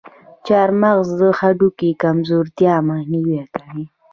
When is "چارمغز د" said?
0.47-1.21